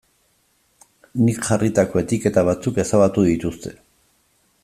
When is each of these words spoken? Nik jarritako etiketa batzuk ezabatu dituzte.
Nik 1.27 1.41
jarritako 1.49 2.01
etiketa 2.03 2.45
batzuk 2.49 2.81
ezabatu 2.85 3.27
dituzte. 3.31 3.77